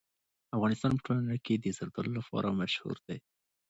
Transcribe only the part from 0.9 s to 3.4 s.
په ټوله نړۍ کې د زردالو لپاره مشهور دی.